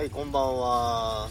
[0.00, 1.28] はいこんばんは。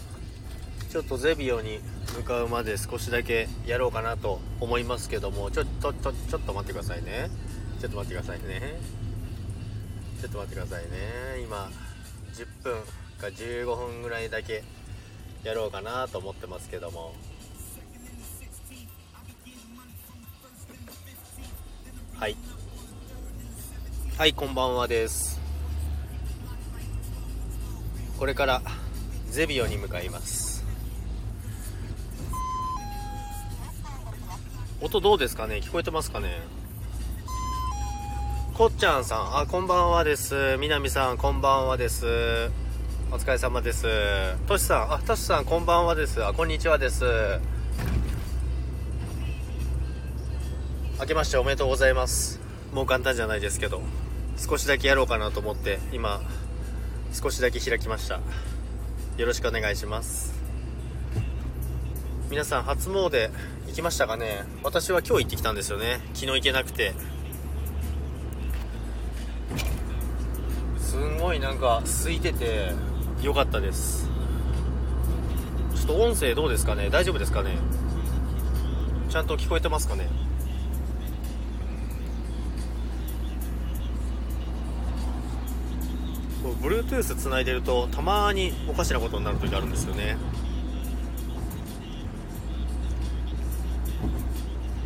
[0.92, 1.80] ちょっとゼビオに
[2.16, 7.30] 向かうまで少しだけやろうかなと思いますけどもちょちょちょちょっと待ってくださいね。
[7.80, 8.78] ちょっと待ってくださいね。
[10.20, 10.88] ちょっと待ってくださいね。
[11.42, 11.68] 今
[12.32, 12.76] 10分
[13.18, 14.62] か15分ぐらいだけ
[15.42, 17.12] やろうかなと思ってますけども。
[22.14, 22.36] はい。
[24.16, 25.39] はいこんばんはです。
[28.20, 28.60] これから
[29.30, 30.62] ゼビオに向かいます。
[34.82, 35.62] 音どうですかね？
[35.64, 36.42] 聞こえてますかね？
[38.52, 39.38] こっちゃんさん。
[39.38, 40.58] あこんばんはです。
[40.58, 42.50] 南さんこんばんはです。
[43.10, 43.86] お疲れ様です。
[44.46, 44.92] としさん。
[44.92, 46.22] あとしさんこんばんはです。
[46.22, 47.06] あこんにちはです。
[51.00, 52.38] 明けましておめでとうございます。
[52.74, 53.80] もう簡単じゃないですけど
[54.36, 56.20] 少しだけやろうかなと思って今
[57.12, 58.20] 少しだけ開きました。
[59.16, 60.32] よろしくお願いします。
[62.30, 63.30] 皆さん初詣
[63.66, 64.44] 行きましたかね？
[64.62, 66.00] 私は今日行ってきたんですよね。
[66.14, 66.94] 昨日行けなくて。
[70.78, 72.72] すんごいなんか空いてて
[73.22, 74.08] 良かったです。
[75.74, 76.90] ちょっと音声どうですかね？
[76.90, 77.58] 大丈夫ですかね？
[79.08, 80.08] ちゃんと聞こえてますかね？
[86.60, 90.16] Bluetooth つないでるとたまにおかしなことになる時あるんですよね。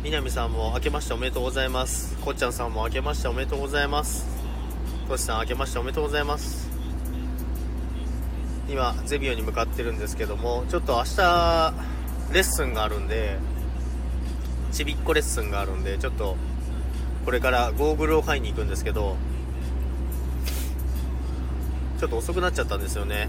[0.03, 2.15] 南さんも明けましておめでとうございます。
[2.21, 4.25] こっちゃんさんも明けましておめでとうございます。
[5.07, 6.69] としさん明けましておめでとうございます。
[8.69, 11.73] 今ゼビオに向かってるんですけどもちょっと明日
[12.33, 13.37] レッスンがあるんで
[14.71, 16.35] ちびっこレッスンがあるんでちょっと
[17.25, 23.27] これからゴーグルを買いに行くんですけどょっと遅くなっちゃったんですよね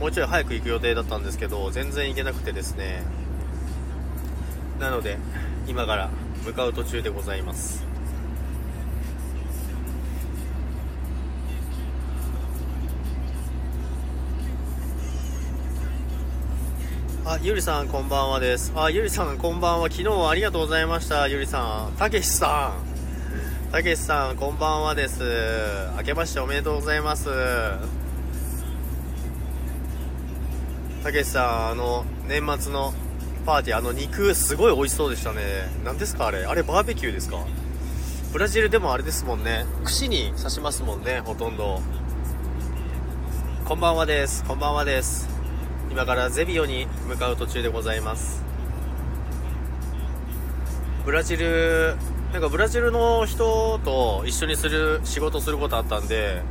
[0.00, 3.02] もうちょい早く行く予定だったんですけど全然行けなくてですね
[4.78, 5.18] なので
[5.66, 6.10] 今から
[6.44, 7.84] 向かう途中でございます
[17.28, 18.72] あ、ゆりさんこんばんはです。
[18.76, 19.90] あ、ゆりさんこんばんは。
[19.90, 21.26] 昨日はありがとうございました。
[21.26, 21.96] ゆりさん。
[21.98, 22.95] たけしさん。
[23.76, 25.22] たけしさんこんばんはです。
[25.98, 27.28] 明けましておめでとうございます。
[31.02, 32.94] たけしさん、あの、年末の
[33.44, 35.68] パーティー、あの肉すごい美味しそうでしたね。
[35.84, 36.46] 何ですかあれ？
[36.46, 37.36] あれバーベキューですか？
[38.32, 39.66] ブラジルでもあれですもんね。
[39.84, 41.82] 串に刺しますもんね、ほとんど。
[43.66, 44.42] こんばんはです。
[44.44, 45.28] こんばんはです。
[45.90, 48.42] 今からゼビオに向かう途中でございます
[51.04, 51.94] ブラジル
[52.32, 56.42] なんかブラジルの人と一緒にする仕事することあったんで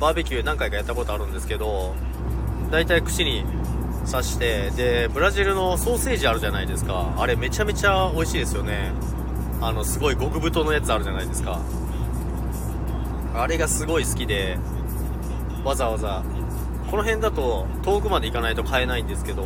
[0.00, 1.94] バーベキュー何回かやったことあるんですけど
[2.70, 3.44] 大体串に
[4.10, 7.14] 刺してでブラジルのソーセージあるじゃないですか。
[7.18, 8.92] あれめちゃめちゃ美味しいですよね。
[9.60, 11.60] あのすごい極太のやつあるじゃないですか。
[13.34, 14.58] あれがすごい好きで
[15.64, 16.22] わざわざ。
[16.90, 19.44] この辺だと遠くまで行かないと買えないんですけど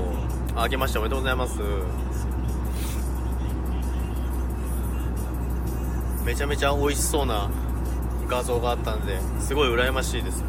[0.56, 1.60] あげましておめでとうございます。
[6.28, 7.48] めちゃめちゃ美味しそうな
[8.28, 10.44] 画像があったんですごい羨ましいです。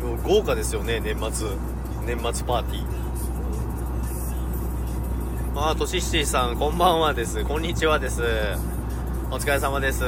[0.00, 1.48] も豪華ですよね年末
[2.06, 2.86] 年末パーティー。
[5.56, 7.44] あとししーさんこんばんはです。
[7.44, 8.22] こんにちはです。
[9.28, 10.04] お疲れ様です。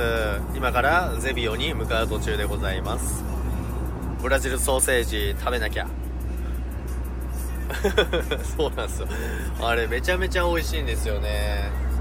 [0.55, 3.25] 今からゼビオに向かう途中でございます。
[4.23, 5.89] ブラジルソーセージ食べなきゃ。
[8.57, 9.09] そうなんですよ。
[9.61, 11.92] あれめちゃめちゃ美味しいんですよね。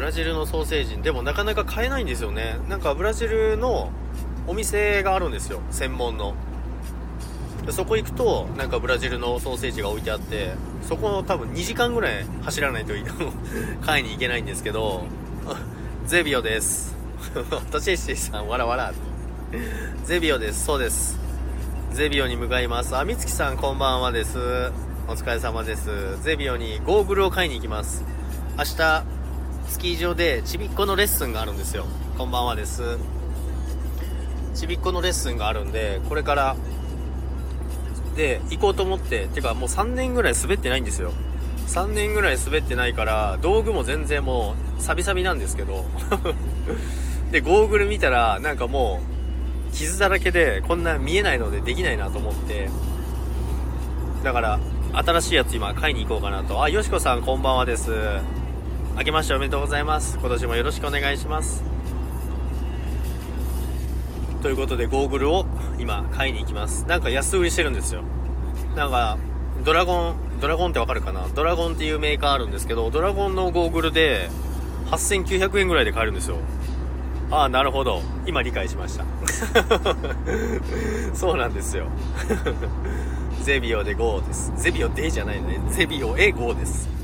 [0.00, 2.56] ブラジルのソーセージでもなかなか買えないんですよね。
[2.70, 3.90] なんかブラジルの
[4.46, 5.60] お店があるんですよ。
[5.70, 6.34] 専門の。
[7.68, 12.94] そこ行くとなんかブラジルのソーセージが置いてあってそこを多分2時間ぐらい走らないと
[13.84, 15.04] 買いに行けないんですけど
[16.08, 16.96] ゼビオです。
[17.70, 18.94] トシェシさんわらわら。
[20.04, 20.64] ゼビオです。
[20.64, 21.18] そうです。
[21.92, 22.96] ゼビオに向かいます。
[22.96, 24.38] あみつきさんこんばんはです。
[25.08, 25.90] お疲れ様です。
[26.22, 28.02] ゼビオにゴーグルを買いに行きます。
[28.56, 29.19] 明日
[29.70, 31.86] スキー場でちびっこのレッスンがあるんですよ。
[32.18, 32.98] こんばんはです。
[34.52, 36.56] ちびっこのレッスンがあるんでこれから
[38.16, 41.12] で行こうと思っててかもう3年ぐらい滑ってないんですよ。
[41.68, 45.84] 3年ぐらい滑ってないから道具も全然もうサビサビなんですけど。
[47.30, 49.00] でゴーグル見たらなんかも
[49.70, 52.68] う傷だらけでこんな見えないのでできないなと思って。
[54.24, 54.58] だから
[54.92, 56.60] 新しいやつ今買いに行こうかなと。
[56.60, 57.92] あよしこさんこんばんはです。
[59.00, 60.18] 明けましておめでとうございます。
[60.18, 61.62] 今年もよろしくお願いします。
[64.42, 65.46] ということでゴーグルを
[65.78, 66.84] 今買いに行きます。
[66.84, 68.02] なんか安売りしてるんですよ。
[68.76, 69.16] なんか
[69.64, 71.26] ドラゴンドラゴンってわかるかな？
[71.34, 74.28] ドラゴンっていうメーカーあるんですけどドラゴンのゴーグルで
[74.90, 76.36] 8900円ぐらいで買えるんですよ。
[77.30, 78.02] ああなるほど。
[78.26, 79.06] 今理解しました。
[81.16, 81.86] そうなんですよ。
[83.44, 84.52] ゼビオで GO です。
[84.58, 85.58] ゼビオでじゃないね。
[85.70, 86.99] ゼビオへ GO です。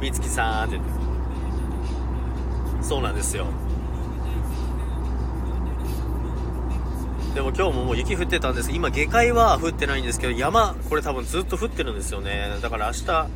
[0.00, 0.80] みつきさんって。
[2.82, 3.46] そうなんですよ。
[7.34, 8.70] でも今日ももう雪降ってたんです。
[8.70, 12.58] 今下界は降ってないんですけど山これ多分ずっと降ってるんですよね。
[12.62, 13.28] だから明日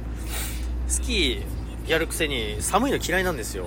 [0.86, 3.66] スキーやるくせに寒いの嫌いなんですよ。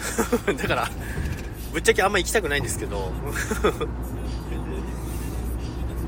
[0.58, 0.90] だから
[1.72, 3.12] ぶっちゃけあんま行きたくないんですけど。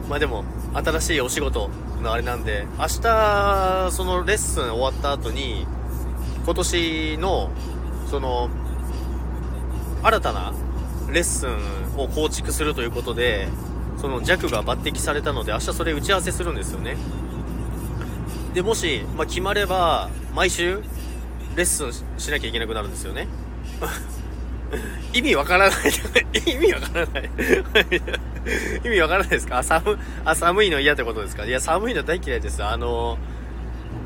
[0.09, 0.45] まあでも
[0.75, 1.71] 新しいお仕事
[2.03, 5.67] のあれなんで明日そのレッスン終わった後に
[6.45, 7.51] 今年の
[8.11, 8.51] その
[10.03, 10.53] 新たな
[11.11, 11.59] レッスン
[11.97, 13.49] を構築するということで
[13.99, 16.97] その弱が抜擢されたので明日それ打ち合わせするんですよね。
[18.55, 20.83] でもし、まあ、決まれば毎週
[21.57, 23.29] レッスンしなきゃいけなくなるんですよね。
[25.13, 25.79] 意味わからない。
[26.51, 27.31] 意味わからない。
[28.85, 29.59] 意味わからないですか？
[29.59, 31.45] あ寒あ寒いの嫌ってことですか？
[31.45, 32.65] いや寒いの大嫌いです。
[32.65, 33.19] あの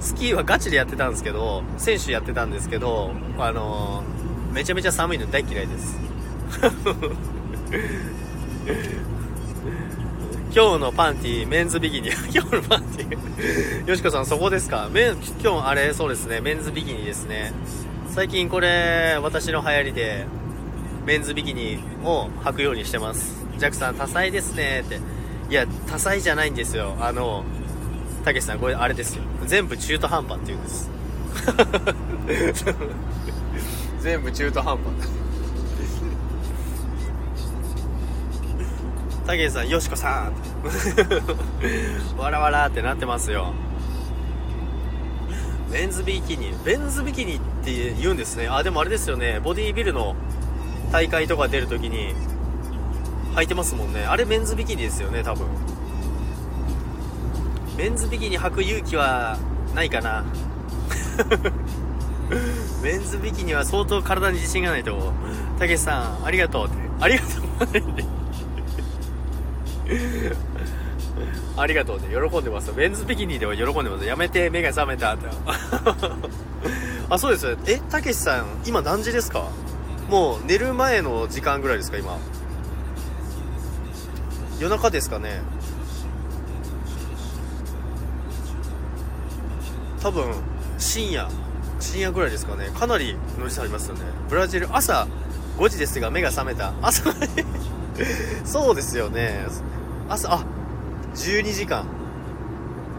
[0.00, 4.02] スキーはガチでやってたんですけど選手やってたんですけどあの
[4.52, 5.96] めちゃめちゃ寒いの大嫌いです。
[10.54, 14.88] 今日のパンティメンズビキニ今日のパンティよしこさんそこですか？
[14.90, 16.40] メン今日あれそうですね。
[16.40, 17.52] メンズビキニですね。
[18.08, 20.26] 最近これ私の流行りで
[21.06, 24.98] メンズビキニを履くようにしてますジャックさん多彩ですねって
[25.48, 27.44] いや多彩じゃないんですよあの
[28.24, 30.90] たけしさんこれあれですよ全部中途半端っていうんです
[34.02, 34.84] 全部中途半端
[39.26, 40.32] たけしさん、よしこさん
[42.18, 43.52] わらわらってなってますよ。
[45.70, 46.54] メンズビキニ。
[46.64, 48.48] メンズビキニって言うんですね。
[48.48, 49.40] あ、でもあれですよね。
[49.42, 50.14] ボディービルの
[50.92, 52.14] 大会とか出るときに
[53.34, 54.04] 履いてますもんね。
[54.04, 55.46] あれメンズビキニですよね、多分。
[57.76, 59.36] メンズビキニ履く勇気は
[59.74, 60.24] ないかな。
[62.82, 65.12] メンズビキニは相当体に自信がないと。
[65.58, 66.76] たけしさん、ありがとうって。
[67.00, 67.42] ありがとう。
[71.58, 75.26] ありがとうって喜んでますメンズビキニでは喜んでますやめて目が覚めたって
[77.08, 79.48] あそうですえたけしさん今何時ですか？
[80.08, 82.18] もう寝る前の時間ぐらいですか今？
[84.60, 85.40] 夜中ですかね。
[90.00, 90.34] 多分
[90.78, 91.28] 深夜
[91.80, 92.70] 深夜ぐらいですかね。
[92.70, 94.02] かなり乗り差ありますよね。
[94.28, 95.08] ブラジル朝
[95.58, 96.72] 5時ですが目が覚めた。
[96.80, 97.12] 朝
[98.46, 99.44] そうですよね。
[100.08, 100.44] 朝あ
[101.14, 101.84] 12時間。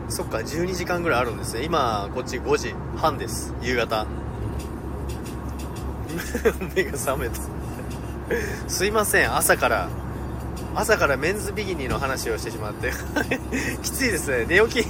[0.09, 1.63] そっか12時間ぐらいあるんですね。
[1.63, 3.53] 今こっち5時半です。
[3.61, 4.05] 夕方。
[6.75, 7.35] 目が覚めた。
[8.67, 9.89] すいません朝から
[10.75, 12.91] 朝からメンズビギニの話をしてしまって。
[13.81, 14.45] きついですね。
[14.47, 14.87] 寝起き。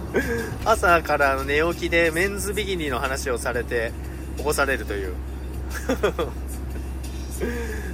[0.64, 3.92] 朝から寝起きでメンズビギニの話をされて
[4.36, 5.14] 起こされるという。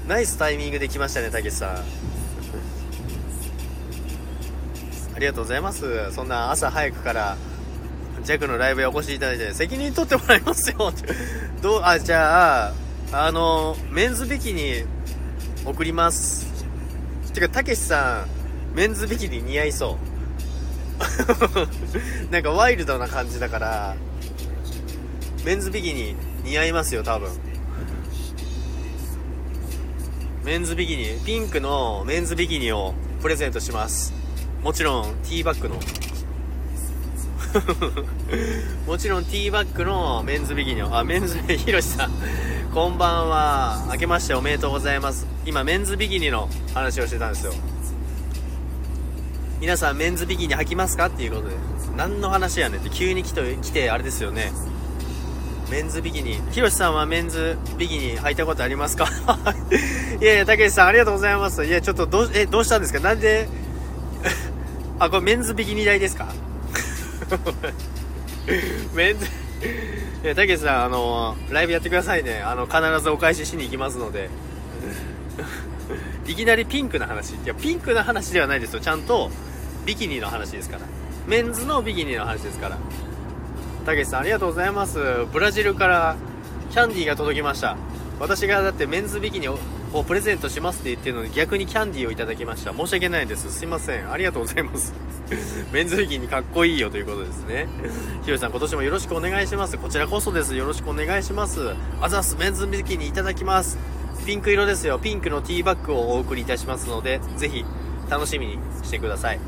[0.06, 1.76] ナイスタイミングで来ましたねたけしさん。
[5.14, 6.12] ありがとうございます。
[6.12, 7.36] そんな朝早くから、
[8.24, 10.92] ジャクのライブへお越しいただいて、責任取ってもらいますよ。
[11.60, 12.72] どう、あ、じゃあ、
[13.12, 14.84] あの、メンズビキニ
[15.64, 16.64] 送ります。
[17.32, 18.26] てか、たけしさ
[18.72, 20.12] ん、メンズビキニ似合いそう。
[22.30, 23.96] なんかワイルドな感じだから、
[25.44, 26.14] メンズビキニ
[26.44, 27.30] 似合いますよ、多分。
[30.44, 34.12] メンズビキニ、ピンクのメンズビキニをプレゼントします。
[34.62, 35.76] もちろんティーバッグの
[38.86, 42.12] もちろんティーバッグのメンズビキニをあメンズひろしさん。
[42.72, 43.86] こんばんは。
[43.92, 45.26] 明けましておめでとうございます。
[45.44, 47.52] 今メンズビキニの話をしてたんですよ。
[49.60, 51.06] 皆さんメンズビキニ履きますか？
[51.06, 51.54] っていうことで。
[51.96, 54.50] 何の話やねんって急に来て来てあれですよね。
[55.70, 59.06] メンズビキニひろしさんはメンズビキニ履いたことありますか？
[60.20, 61.64] いやいやたけしさんありがとうございます。
[61.64, 63.00] いやちょっとどうえどうしたんですか？
[63.00, 63.46] なんで？
[64.98, 66.28] あ、これメンズビキニ代ですか？
[68.94, 69.26] メンズ、
[70.24, 72.40] いや、たけしさん、あの、ライブやってくださいね。
[72.40, 74.30] あの、必ずお返ししに行きますので。
[76.26, 77.34] いきなりピンクな話。
[77.34, 78.80] いや、ピンクな話ではないですよ。
[78.80, 79.30] ちゃんと、
[79.84, 80.82] ビキニの話ですから。
[81.26, 82.78] メンズのビキニの話ですから。
[83.84, 84.98] たけしさん、ありがとうございます。
[85.32, 86.16] ブラジルから
[86.70, 87.76] キャンディーが届きました。
[88.20, 89.48] 私がだってメンズビキニ
[89.92, 92.72] ををプレゼントしますって言ってるのに逆にキャンディーをいただきました。
[92.72, 93.52] 申し訳ないです。
[93.52, 94.10] すいません。
[94.10, 94.94] ありがとうございます。
[95.72, 97.68] メンズビキニかっこいいよということですね。
[98.24, 99.76] ひろしさん今年もよろしくお願いします。
[99.78, 100.56] こちらこそです。
[100.56, 101.74] よろしくお願いします。
[102.00, 103.78] あざすメンズビキニいただきます。
[104.26, 104.98] ピンク色ですよ。
[104.98, 107.64] ピンクのティーバッグをお送りいたしますのでぜひ
[108.08, 109.40] 楽しみにしてください。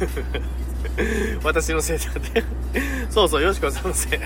[1.44, 2.42] 私のせいだって。
[3.10, 4.18] そうそうよしこさんのせい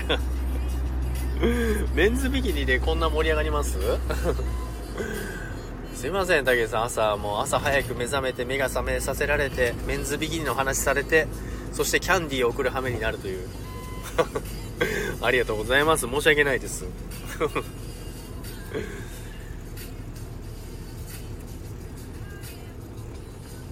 [1.93, 3.77] メンズビキニでこんな盛り上がります？
[5.95, 6.83] すいません、たけさん。
[6.85, 11.27] 朝、もう朝早く目覚めて目が覚めさせられて、メンズビキニの話されて、
[11.71, 13.47] そしてキャンディーを送る羽目になるという。
[15.21, 16.07] ありがとうございます。
[16.07, 16.85] 申し訳ないです。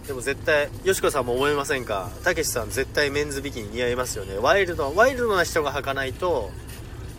[0.08, 2.10] でも絶対、よしこさんも思いませんか？
[2.24, 4.38] たけしさん絶対メンズビキニ似合いますよね。
[4.38, 6.52] ワイルド、ワイルドな人が履かないと、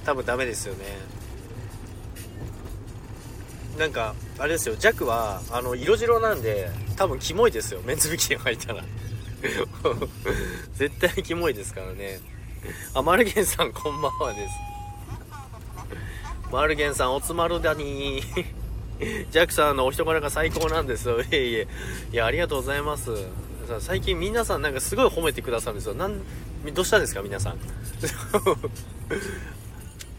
[0.04, 0.84] 多分ダメですよね。
[3.78, 8.84] なんか、あれですよ、弱は、あの、色白なんで、多分キモいですよ、メンズビキニ履いたら。
[10.74, 12.20] 絶対キモいですからね。
[12.94, 14.52] あ、マルゲンさん、こんばんはです。
[16.52, 18.22] マルゲンさん、おつまるだに。
[19.00, 21.20] ジャックさんのお人柄が最高なんですよ。
[21.20, 21.68] いえいえ。
[22.12, 23.10] いや、ありがとうございます。
[23.80, 25.94] 最近皆さんなんかすごい褒めてくださるんですよ。
[25.94, 26.20] なん、
[26.72, 27.58] どうしたんですか皆さん。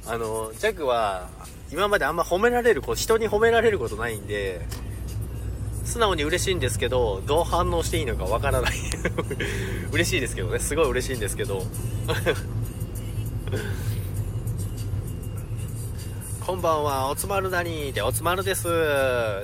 [0.07, 1.29] あの、ジャックは、
[1.71, 4.61] 今まであんま褒められる、こう、人に褒められることないんで、
[5.83, 8.73] 素直に嬉しいんですけど、どう反応していいのかわからない
[9.91, 11.63] 嬉しいですけどね、すごい嬉しいんですけど。
[16.45, 18.67] こんばんは、おつまるだにで、おつまるです。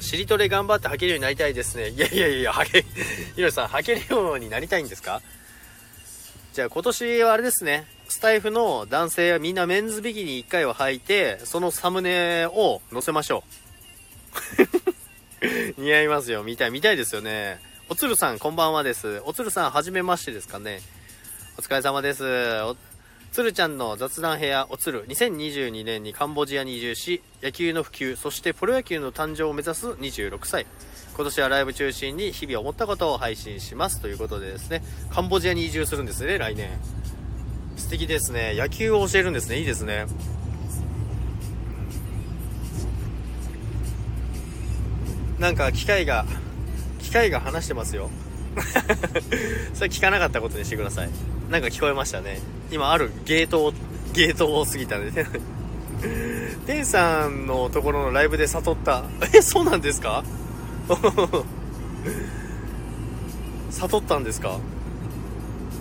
[0.01, 1.89] しりとり頑張って履けるようになりたいですね。
[1.89, 2.86] いやいやいや、履け、
[3.36, 5.22] ひろさん、履けるようになりたいんですか？
[6.53, 13.46] じゃあ今年はあれですね、スタイフの男性はみんなメンズビキニ1回は履いて、そのサムネを載せましょ
[15.77, 15.80] う。
[15.82, 16.44] 似合いますよ。
[16.44, 17.62] 見たい、見たいですよね。
[17.88, 19.22] おつるさん、こんばんはです。
[19.24, 20.82] おつるさん、はじめましてですかね。
[21.58, 22.25] お疲れ様です。
[22.63, 22.75] お
[23.32, 25.08] つるちゃんの雑談部屋、おつる。
[25.08, 30.68] 2022年にカンボジアに移住し、野球の普及、そしてプロ野球の誕生を目指す26歳。
[31.15, 34.01] 今年はライブ中心に日々思ったことを配信します。
[34.01, 36.72] ということでですね、カンボジアに移住するんですね、来年。
[37.82, 38.56] 素敵ですね。
[38.58, 39.60] 野球を教えるんですね。
[39.60, 40.06] いいですね。
[45.40, 46.26] なんか機械が
[47.00, 48.10] 機械が話してますよ。
[49.74, 51.10] それ聞かなかったことにしてください。
[51.50, 52.40] なんか聞こえましたね。
[52.72, 53.74] 今あるゲートを
[54.14, 55.26] ゲートを過ぎたんで。
[56.68, 59.04] テンさんのところのライブで悟った。
[59.34, 60.24] えそうなんですか？
[63.72, 64.60] 悟ったんですか？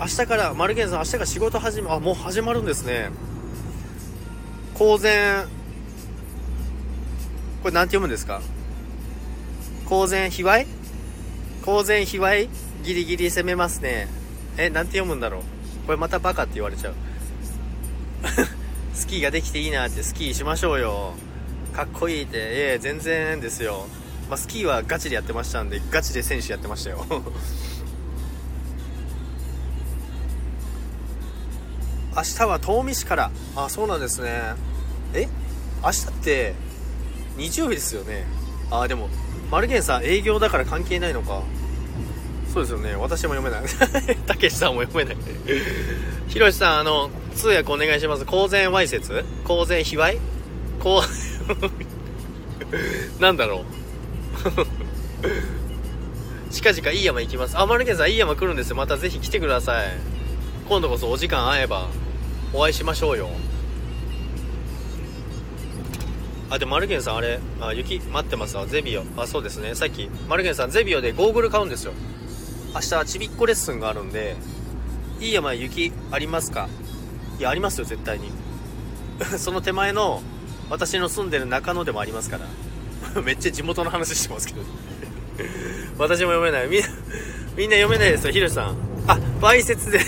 [0.01, 3.11] 明日から、マルゲンさん、明日から仕事始め、あ、もう始まるんですね。
[4.73, 5.45] 公然、
[7.63, 8.41] これなんて読むんですか？
[9.85, 10.67] 公然卑猥？
[11.67, 12.49] 公然卑猥？
[12.83, 14.09] ギリギリ攻めますね。
[14.57, 15.43] え、なんて読むんだろう？
[15.85, 16.95] これまたバカって言われちゃう。
[18.97, 21.13] スキーができていいなってスキーしましょうよ。
[21.75, 23.87] かっこいいって、ええ、全然ですよ。
[24.31, 27.05] まあ、スキーはガチでやってましたんで、ガチで選手やってましたよ。
[32.21, 33.31] 明日は東御市から。
[33.57, 34.29] あそうなんですね。
[35.15, 35.27] え？
[35.83, 36.55] 明日って
[37.39, 38.27] 日曜日ですよね。
[38.71, 39.09] あでも
[39.51, 41.43] マルゲンさん営業だから関係ないのか。
[42.53, 42.95] そうですよね。
[42.95, 43.65] 私も読めない。
[44.27, 45.17] たけしさんも読めない。
[46.29, 48.27] ひろしさんあの通訳お願いします。
[48.27, 49.25] 公然わいせつ？
[49.45, 50.19] 公然卑猥？
[50.79, 51.03] こ
[53.19, 53.65] う なんだろう。
[56.53, 57.57] 近々いい山行きます。
[57.59, 58.77] あマルゲンさんいい山来るんですよ。
[58.77, 59.87] またぜひ来てください。
[60.69, 61.89] 今度こそお時間合えば。
[62.53, 63.29] お会いしましょうよ。
[66.53, 68.57] あでもマルゲンさんあれあ雪待ってます。
[68.57, 69.05] わゼビオ。
[69.17, 69.75] あそうですね。
[69.75, 71.93] さっきマルゲンさんゼビオでゴーグル買うんですよ。
[72.75, 74.37] 明日ちびっこレッスンがあるんで
[75.21, 76.69] いい山雪ありますか？
[77.39, 78.31] いやありますよ絶対に。
[79.39, 80.23] その手前の
[80.69, 82.39] 私の住んでる中野でもありますか
[83.15, 83.23] ら。
[83.23, 84.63] めっちゃ地元の話してますけど
[85.99, 86.69] 私も読めない。
[86.69, 86.89] みんな
[87.57, 88.77] みんな読めないですよヒルさん。
[89.07, 90.01] あわいせつで。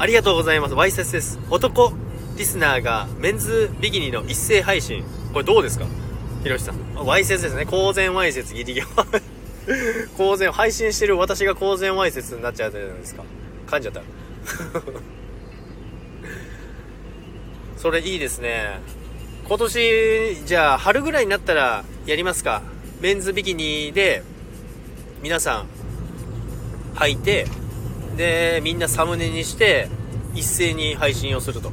[0.00, 0.74] ありがとうございます。
[0.74, 1.38] ワイセスです。
[1.50, 1.92] 男
[2.38, 5.04] リスナーがメンズビキニの一斉配信。
[5.34, 5.84] これどうですか？
[6.42, 6.76] ひろしさん。
[6.94, 7.66] ワイセスですね。
[7.66, 8.86] 公然ワイセツギリギリ。
[10.16, 13.24] 公然、配信してる私が公然ワイセツになっちゃうじゃないですか。
[13.66, 14.00] 噛んじゃった。
[17.76, 18.80] それいいですね。
[19.46, 22.62] 今年、じゃあ、春ぐらいになったらやりますか？
[23.02, 24.22] メンズビキニで、
[25.22, 25.66] 皆さん、
[26.98, 27.46] 履いて、
[28.20, 29.88] で、みんなサムネにして、
[30.34, 31.72] 一斉に配信をすると。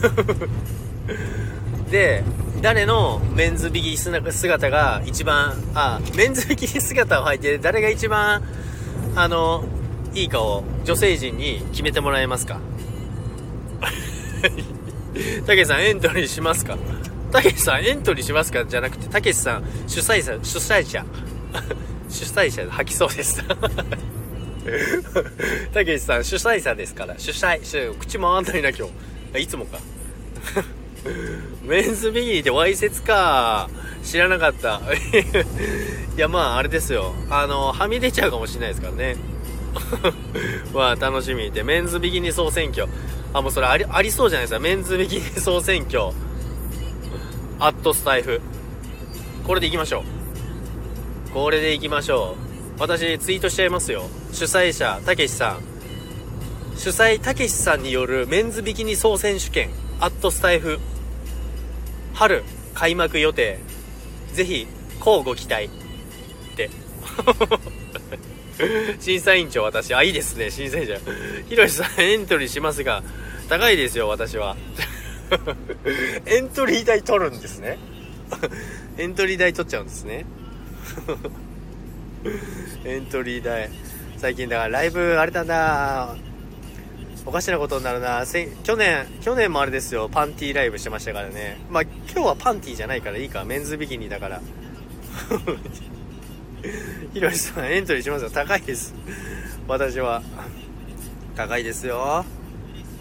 [1.90, 2.22] で
[2.60, 8.42] 誰のメンズビキニ姿が一番あメンズビキニ姿を履いて誰が一番
[9.16, 9.64] あの
[10.14, 12.60] いいかを女性陣に決めてもらえますか？
[15.46, 16.76] たけしさんエントリーしますか？
[17.32, 18.64] たけしさんエントリーしますか？
[18.64, 21.04] じゃなくてたけしさん主催者主催者。
[22.08, 23.42] 主催者 吐きそうです
[25.72, 27.14] たけしさん主催者ですから。
[27.18, 28.88] 主催主口回んないな今
[29.34, 29.42] 日。
[29.42, 29.78] いつもか。
[31.62, 33.68] メンズビギニでわいせつか。
[34.02, 34.80] 知らなかった。
[36.16, 37.14] いやまああれですよ。
[37.30, 39.16] あのはみ出ちゃうかもしれないですからね。
[40.74, 41.62] まあ楽しみで。
[41.62, 42.86] メンズビギニ総選挙。
[43.32, 44.60] あもうそれありありそうじゃないですか。
[44.60, 46.10] メンズビギニ総選挙。
[47.58, 48.40] アットスタイフ。
[49.46, 50.04] これでいきましょ
[51.28, 51.30] う。
[51.32, 52.36] これでいきましょ
[52.78, 52.80] う。
[52.80, 54.08] 私ツイートしちゃいますよ。
[54.32, 55.60] 主催者たけしさん。
[56.76, 60.78] 主催たけしさんによるメンズビキニ総選手権アットスタイフ。
[62.14, 62.42] 春
[62.74, 63.58] 開幕予定。
[64.32, 64.66] ぜひ
[65.00, 65.64] 乞うご期待。
[65.64, 65.68] っ
[66.56, 66.70] て。
[69.00, 69.94] 審査委員長私。
[69.94, 70.94] あいいですね審査員長。
[71.48, 73.02] ひろしさんエントリーしますが
[73.48, 74.56] 高いですよ私は。
[76.26, 77.78] エントリー代取るんですね。
[78.96, 80.24] エントリー代取っちゃうんですね。
[82.84, 83.70] エントリー代。
[84.20, 86.14] 最近だからライブあれだな。
[87.24, 88.22] おかしなことになるな。
[88.26, 90.10] 去年去年もあれですよ。
[90.12, 91.56] パンティーライブしてましたからね。
[91.70, 93.46] まあ今日はパンティーじゃないからいいか。
[93.46, 94.42] メンズビキニだから。
[97.14, 98.30] ひろしさんエントリーしますよ。
[98.30, 98.94] 高いです。
[99.66, 100.20] 私は。
[101.34, 102.26] 高いですよ。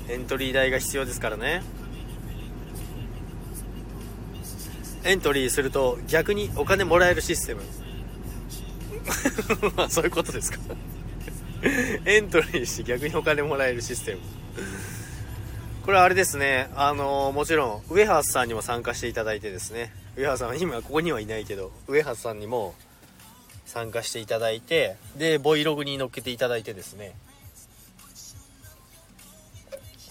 [0.07, 1.63] エントリー代が必要ですからね。
[5.03, 7.61] エントリーすると逆にお金もらえるシステム。
[9.89, 10.59] そういうことですか。
[12.05, 14.21] エントリーして逆にお金もらえるシステム。
[15.85, 16.69] これあれですね。
[16.75, 19.93] あのー、もちろんウエハースさんにも参加していただいてですね。
[20.15, 22.75] ウエハースさんは今ここにはいないけどウエハースさんにも
[23.65, 27.13] 参加していただいてでボイログに載っけていただいてですね。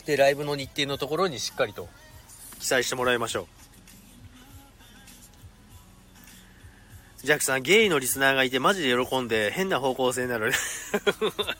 [0.06, 1.88] でライブの日程のところにしっかりと
[2.60, 3.57] 記載してもらいましょう。
[7.24, 10.52] ジャックさん、ゲイのリスナーがいてマジで喜んで変な方向性になる。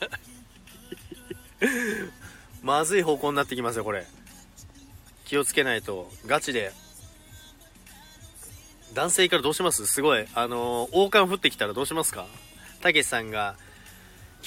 [2.63, 4.05] まずい方向になってきますよ、これ。
[5.25, 6.09] 気をつけないと。
[6.25, 6.71] ガチで。
[8.93, 9.85] 男性からどうします？
[9.85, 10.25] すごい。
[10.33, 12.25] あのー、王冠降ってきたらどうしますか？
[12.81, 13.55] たけしさんが、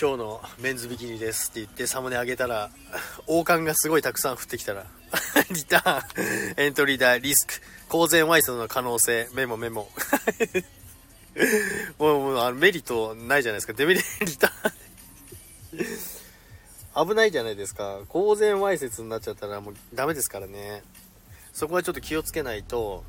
[0.00, 2.70] 今日のメンズビキニですって言ってサムネ上げたら、
[3.26, 4.86] 王冠がすごいたくさん降ってきたら、
[5.52, 7.54] リターン、エントリー代、リスク、
[7.88, 9.90] 公然ワイスの可能性、メモメモ。
[11.98, 13.72] もう、もうあのメリットないじゃないですか。
[13.72, 14.48] デメリット
[16.94, 18.00] 危ないじゃないですか。
[18.08, 20.82] 公然わいせつになっちゃったらもうダメですからね。
[21.52, 23.04] そこはちょっと気をつけないと、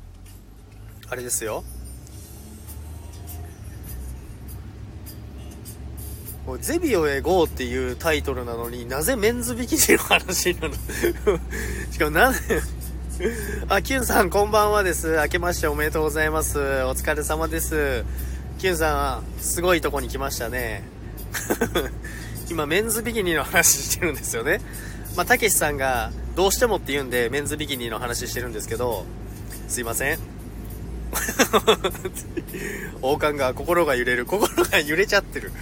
[1.08, 1.64] あれですよ。
[6.46, 10.74] もうゼビオへ GO っていうタイトルなのになぜメンズビキニの話なの？
[11.90, 12.34] しかもなん
[13.68, 15.16] あ、キュンさん、こんばんはです。
[15.16, 16.58] 明けましておめでとうございます。
[16.58, 18.04] お疲れ様です。
[18.58, 20.82] キュンさん、すごいとこに来ましたね。
[22.50, 24.60] 今、メンズビキニの話してるんですよね。
[25.16, 29.04] まあ、たけしさんが、どうしてもって言うんで、メンズビキニの話してるんですけど、
[29.68, 30.18] すいません。
[33.00, 34.26] 王冠が、心が揺れる。
[34.26, 35.52] 心が揺れちゃってる。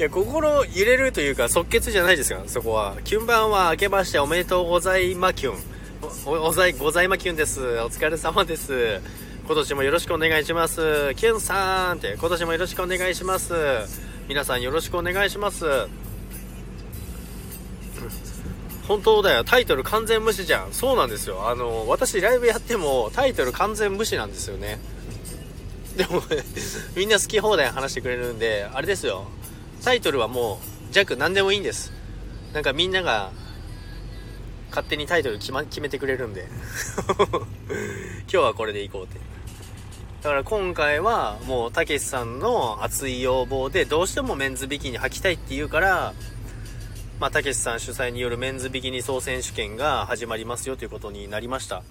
[0.00, 2.96] いや、心揺れるというか、即決じゃないですよ、そこは。
[3.04, 5.58] キュン版は明けましておめでとうございまキュン。
[6.24, 7.60] お、おざい、ございまキュンです。
[7.80, 9.02] お疲れ様です。
[9.44, 11.14] 今年もよろしくお願いします。
[11.16, 13.52] キュンさんって、今年もよろしくお願いします。
[14.26, 15.66] 皆さんよろしくお願いします。
[18.88, 19.44] 本当だよ。
[19.44, 20.72] タイトル完全無視じゃん。
[20.72, 21.46] そうなんですよ。
[21.46, 24.80] あの、私ライブやってもタイトル完全無視なんですよね。
[25.94, 26.22] でも、
[26.96, 29.26] みんな好き放題話してくれるんで、あれですよ。
[29.82, 31.92] タイトルはもう弱何でもいいんです。
[32.52, 33.30] なんかみんなが
[34.70, 36.46] 勝手にタイトル決,、ま、決めてくれるんで。
[37.26, 37.38] 今
[38.28, 39.18] 日はこれでいこうって。
[40.22, 46.12] だから今回はもうたけしさんの熱い要望でどうしてもメンズビキニ履きたいって言うから
[47.18, 51.82] まあたけしさん主催によるメンズビキニ総選手権が始まりますよということになりました。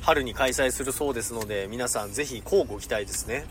[0.00, 3.44] 春に開催するそうですので皆さんぜひ乞うご期待ですね。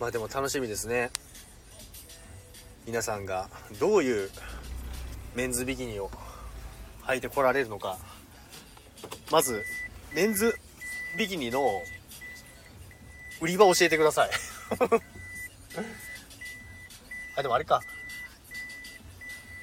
[0.00, 1.10] まあでも楽しみですね。
[2.86, 4.30] 皆さんがどういう
[5.34, 6.10] メンズビキニを
[7.02, 7.98] 履いてこられるのか。
[9.30, 9.62] まず
[10.14, 10.58] メンズ
[11.18, 11.82] ビキニの
[13.42, 14.30] 売り場を教えてください。
[17.36, 17.82] あでもあれか。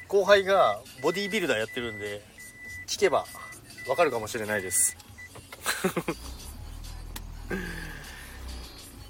[0.08, 2.24] 後輩がボディービルダーやってるんで
[2.88, 3.26] 聞けば
[3.90, 4.96] わかるかもしれないです。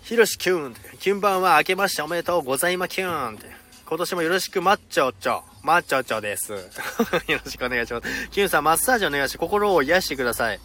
[0.08, 3.46] ひろしきゅんキュン番は明けましておめでとうございまきゅんって。
[3.86, 5.42] 今年もよろしくマッチョチョ。
[5.64, 6.54] マッチョチョです。
[7.28, 8.30] よろしくお願いします。
[8.30, 10.60] キュンさんマッサージお願いして心を癒してください。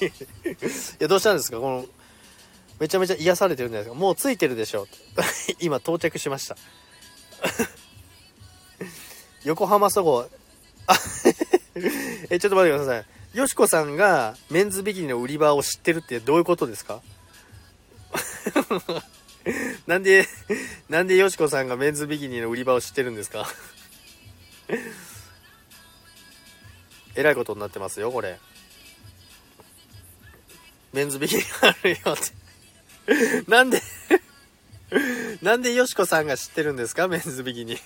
[0.00, 0.10] い
[0.98, 1.58] やどうしたんですか？
[1.58, 1.86] この
[2.80, 4.00] めちゃめちゃ癒されてるんじゃないですか？
[4.00, 4.88] もうついてるでしょ。
[5.60, 6.56] 今到着しました。
[9.44, 10.26] 横浜そご
[10.86, 10.96] あ
[12.30, 13.04] えちょっと待ってください。
[13.36, 17.02] よしこさんがメンズビキニの売り場を知ってるってどういうことですか？
[19.86, 20.26] なんで、
[20.88, 23.46] なんでよしこさんがメンズビキニの売り場を知ってるんですか？
[27.14, 28.38] えらいことになってますよ、これ。
[30.92, 33.44] メンズビキニあるよって。
[33.50, 33.80] なんで
[35.42, 37.06] なんでよしこさんが知ってるんですか？
[37.08, 37.78] メンズビキニ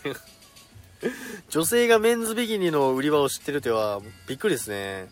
[1.51, 5.09] 女性がメンズビキニの売り場を知ってるとはびっくりですね。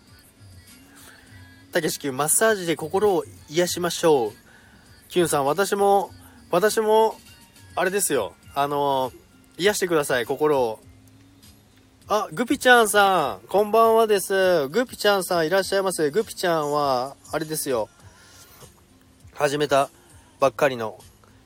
[1.72, 4.47] たけしきゅん、マッサージで心を癒しましょう。
[5.08, 6.10] キュンさん、私も、
[6.50, 7.16] 私も、
[7.74, 8.34] あれですよ。
[8.54, 9.10] あの、
[9.56, 10.80] 癒してください、心を。
[12.08, 14.68] あ、グピちゃんさん、こんばんはです。
[14.68, 16.10] グピちゃんさんいらっしゃいませ。
[16.10, 17.88] グピちゃんは、あれですよ。
[19.34, 19.88] 始めた
[20.40, 20.98] ばっかりの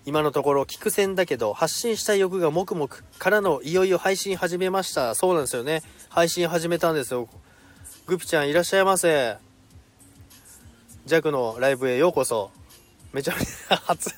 [0.07, 7.29] 今のところ聞く線だけど発信したい欲がもくもくからのいよいよ配信始めましたそうなんですよね配信始めたんですよ
[8.07, 9.37] グピちゃんいらっしゃいませ
[11.05, 12.51] 弱のライブへようこそ
[13.12, 14.11] めちゃめちゃ 初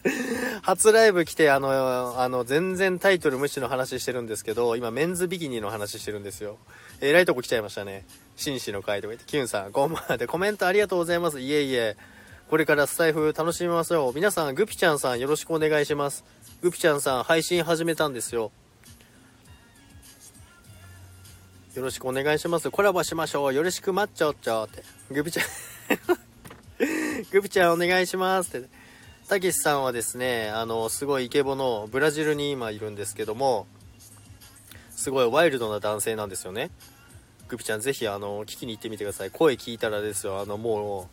[0.62, 6.58] 初ライブ来てあのあの全然タイトル無視の話してるんですけど今メンズビキニの話してるんですよ
[7.00, 11.96] えらいとこ来ちゃいましたね紳士の会とか言ってキュンさんこんばんはでコメントありがとうございますいえいえ
[12.48, 14.12] これからスタイフ楽しみますよ。
[14.14, 16.24] 皆さん、グピちゃんさんよろしくお願いします。
[16.60, 18.52] グピちゃんさん配信始めたんですよ。
[21.74, 22.70] よろしくお願いします。
[22.70, 23.54] コラボしましょう。
[23.54, 24.84] よろしくマッチョッチョって。
[25.10, 25.46] グピちゃん
[27.32, 28.68] グピちゃんお願いしますって。
[29.28, 33.66] たけしさんはですね、あの、すごいイケボのブラジルに今いるんですけども、
[34.90, 36.70] すごいワイルドな男性なんですよね。
[37.48, 39.30] グピちゃんぜひあの、聞きに行ってみてください。
[39.30, 41.08] 声聞いたらですよ、あの、も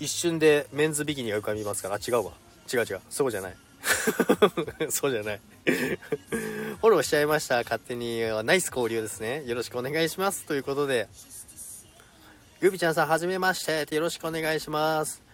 [0.00, 1.96] う、一瞬でメンズビキニが浮かびますから。
[1.96, 2.32] あ違うわ。
[2.72, 3.00] 違う違う。
[3.10, 3.56] そうじゃない。
[4.90, 5.40] そうじゃない。
[5.64, 7.62] フォローしちゃいました。
[7.62, 9.44] 勝手にナイス交流ですね。
[9.46, 10.44] よろしくお願いします。
[10.44, 11.08] ということで
[12.60, 15.29] グビちゃんさんはじめましてよろしくお願いします。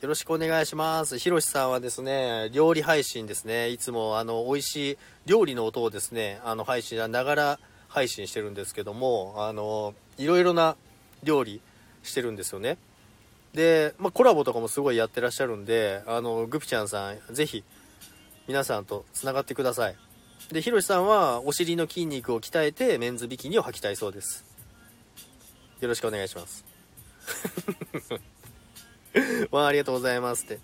[0.00, 7.58] よろしくお願いしますひろしさんはですね料理配信ですねいつもあの美味しい料理の音をですねあの配信ながら
[7.88, 10.76] 配信してるんですけどもあのいろいろな
[11.24, 11.60] 料理
[12.02, 12.78] してるんですよね
[13.54, 17.64] で、まあ、コラボとかもすごいやってらっしゃるんで、あの、グピちゃんさん、ぜひ、
[18.46, 19.96] 皆さんと繋がってください。
[20.52, 24.44] で、ひろしさんは、お尻の筋肉を鍛えて、メンズビキニを履きたいそうです。
[25.80, 26.64] よろしくお願いします。
[29.50, 30.58] わ あ、ありがとうございますって。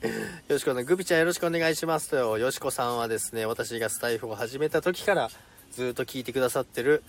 [0.49, 2.39] よしくお願い、グピちゃんよろしくお願いしますとよ。
[2.39, 5.31] よしこさんはですね、私がスタイフを始めた時から、
[5.73, 7.03] ずっと聞いてくださってる、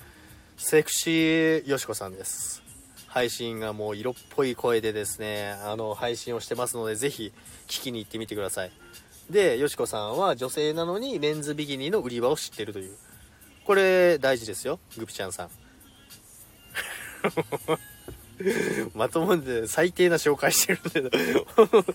[0.57, 2.63] セクシーよしこさんです。
[3.07, 7.31] 配信がもう色っぽい声でですね、あの、配信をしてますので、ぜひ
[7.67, 8.71] 聞きに行ってみてください。
[9.29, 12.95] で、よしこさんは女性なのにメンズビキニの売り場を知ってるという。
[13.63, 15.49] これ大事ですよ、グピちゃんさん。
[18.93, 21.47] まともで最低な紹介してるんだけど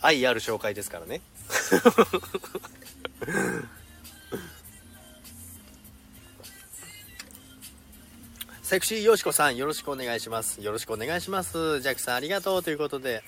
[0.00, 1.20] 愛ある紹介ですからね
[8.62, 10.60] セクシーよしこさん、よろしくお願いします。
[10.60, 11.80] よろしくお願いします。
[11.80, 13.22] ジャックさん、ありがとうということで。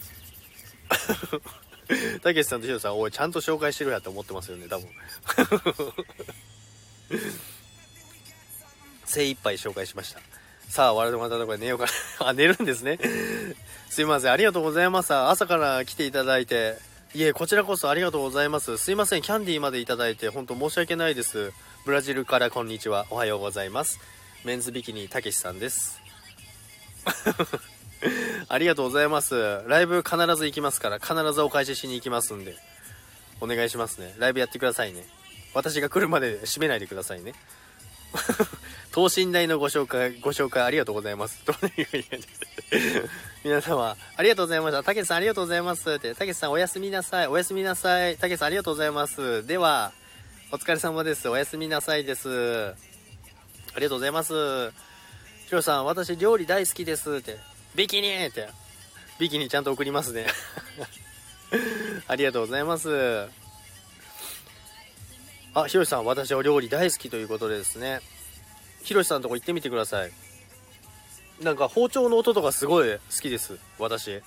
[2.22, 4.88] たけしさんとひろさん、おい、ちゃんと紹介してるやと思ってますよね、多分。
[9.08, 10.20] 精一杯紹介しました。
[10.68, 11.90] さあ、我々またどこで寝ようかな。
[12.28, 12.98] あ、寝るんですね。
[13.88, 15.14] すいません、ありがとうございます。
[15.14, 16.76] 朝から来ていただいて。
[17.14, 18.76] いえ、こちらこそありがとうございます。
[18.76, 21.52] すいません、キャンディーまでいただいて、本当申し訳ないです。
[21.86, 23.06] ブラジルからこんにちは。
[23.10, 23.98] おはようございます。
[24.44, 26.00] メンズビキニたけしさんです
[28.48, 32.56] ありがとうございますライブ必ず行きますから必ずお返ししに行きますんで
[33.40, 35.04] お願いしますねライブやってくださいね
[35.54, 37.34] 私が来るまで閉めないでくださいね
[38.92, 41.42] 等身大のご紹介ご紹介ありがとうございます
[43.44, 49.92] 皆様ありがとうございましたたけしさんありがとうございますたけしさんおやすみなさいおやすみなさいたけしさんありがとうございますでは
[50.50, 52.88] お疲れ様ですおやすみなさいです
[53.74, 54.70] ありがとうございます。
[55.46, 57.38] ヒロさん、私料理大好きですって。
[57.76, 58.48] ビキニって。
[59.20, 60.26] ビキニちゃんと送りますね。
[62.08, 63.28] ありがとうございます。
[65.54, 68.00] あ、ひろしさん、私お料理大好きということですね。
[68.88, 70.10] ひろしさんのとこ行ってみてください。
[71.42, 73.58] なんか包丁の音とかすごい好きです。
[73.78, 74.22] 私。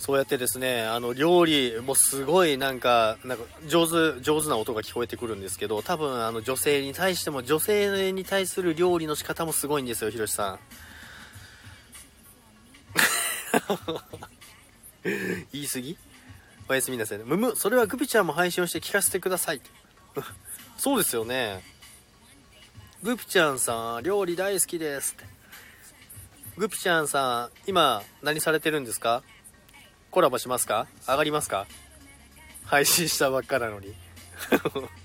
[0.00, 10.58] そうやってですね、あの、料理もすごいなんか、なんか上手、上手な音が聞こえてくるんですけど、多分あの女性に対しても、女性に対する料理の仕方もすごいんですよ、ひろしさん。
[15.52, 15.96] 言い過ぎ？
[16.68, 17.18] おやすみなさい。
[17.18, 19.60] むむ、それはグビちゃんも配信をして聞かせてください。
[20.76, 21.77] そうですよね。
[23.02, 25.24] グピちゃんさん、料理大好きですって。
[26.56, 29.22] グピちゃんさん、今何されてるんですか？
[30.10, 30.88] コラボしますか？
[31.06, 31.68] 上がりますか？
[32.64, 33.94] 配信したばっかなのに。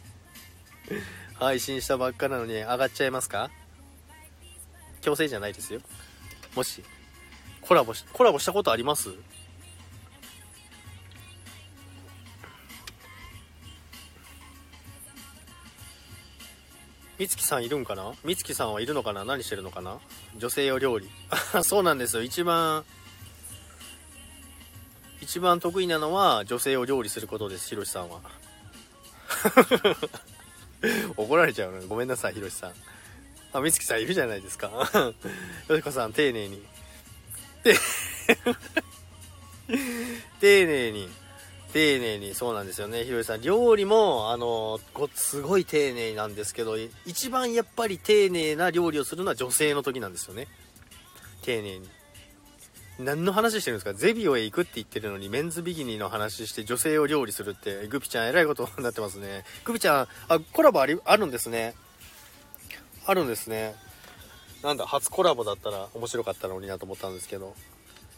[1.40, 3.52] 配信したばっかなのに上がっちゃいますか？
[5.02, 5.80] 強制じゃないですよ。
[6.56, 6.84] もし、
[7.62, 9.10] コラボし、コラボしたことあります？
[17.24, 18.12] みつきさんいるんかな？
[18.26, 19.24] みつきさんはいるのかな？
[19.24, 19.98] 何してるのかな？
[20.38, 21.10] 女性用料理。
[21.64, 22.22] そうなんですよ。
[22.22, 22.84] 一番、
[25.22, 28.20] 一番得意なのは女性を料理することです、ひろしさんは。
[31.16, 32.74] 怒られちゃうのごめんなさい、ひろしさん。
[33.54, 34.68] あ、みつきさんいるじゃないですか。
[35.70, 36.62] よしこさん、丁寧に。
[40.42, 41.10] 丁寧に。
[41.74, 43.42] 丁寧に、そうなんですよね、ひろしさん。
[43.42, 50.48] 料理も、あの、こすごい丁寧なんですけど、一番やっぱり丁寧な料理をするのは女性の時なんですよね。
[51.42, 51.90] 丁寧に。
[53.00, 53.96] 何の話してるんですか？
[53.96, 61.74] ゼビオへ行くって言ってるのにメンズビギニの話して女性を料理するってグピちゃんえらいことになってますねグピちゃんあコラボありあるんですね
[63.08, 63.74] あるんですね
[64.62, 67.56] なんだ初コラボだったら面白かったのになと思ったんですけど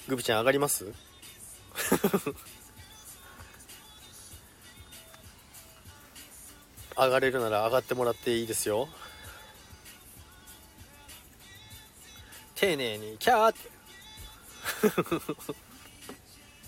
[0.10, 0.92] グピちゃん上がります？
[6.98, 8.88] 上がれるなら上がってもらっていいですよ。
[12.56, 13.70] 丁寧にキャーって。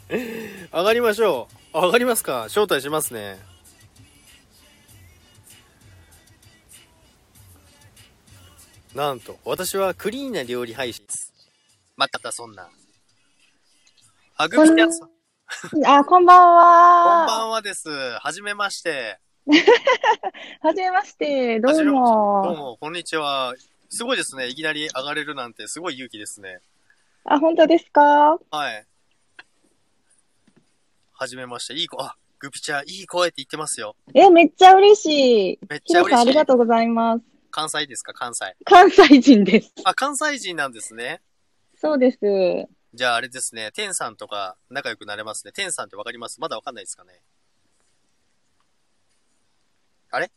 [0.72, 1.78] 上がりましょう。
[1.80, 2.44] 上がりますか？
[2.46, 3.40] 招待しますね。
[8.94, 11.34] なんと私はクリーンな料理配信です。
[11.96, 12.70] またそんな。
[14.36, 15.10] あぐみちゃんさん。
[15.86, 17.26] あ、こんばんこんは。
[17.28, 17.90] ばんはです。
[17.90, 19.20] はじめまして
[20.62, 21.60] はじめまして。
[21.62, 22.14] どうはじめまして
[22.48, 22.56] どうも。
[22.58, 23.56] もこんにちは
[23.90, 26.60] すごいですねいきなり上がれるなんてすごい勇気ですね
[27.24, 28.38] あ、本当ですか？
[28.52, 28.86] はい
[31.14, 35.60] はじめましていい子あグピちゃんいい声って言ってますよえ、めっちゃ嬉しい。
[35.70, 37.24] めっちゃ嬉しいりがとうございます。
[37.50, 38.14] 関西ですか？
[38.14, 39.72] 関西関西人です。
[39.86, 41.22] あ関西人なんですね
[41.76, 42.20] そうです。
[42.94, 45.52] じゃああれですね、天さんとか仲良くなれますね。
[45.54, 46.40] 天さんってわかります？
[46.42, 47.22] まだわかんないですかね
[50.12, 50.28] あ、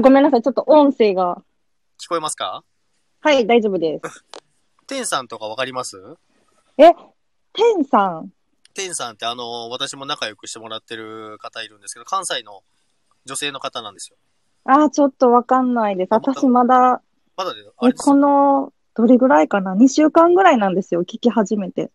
[0.00, 0.42] ごめんなさい。
[0.42, 1.42] ちょっと音声が。
[2.00, 2.64] 聞こえますか？
[3.20, 4.24] はい、大丈夫です。
[4.86, 6.16] 天さんとかわかります？
[6.78, 6.92] え、
[7.52, 8.32] テンさん？
[8.74, 12.62] 天さんってあの、私も仲良くしてもらってる方いるんですけど、関西の
[13.24, 14.16] 女性の方なんですよ。
[14.64, 16.08] あ、ちょっとわかんないです。
[16.10, 17.00] 私まだ、
[17.36, 21.02] まだで、あれえ、ですこの、どれぐらいかな ?2 週間ぐらいなんですよ。
[21.02, 21.90] 聞き始めて。